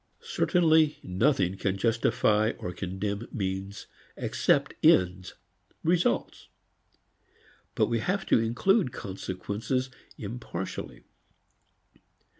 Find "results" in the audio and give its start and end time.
5.83-6.47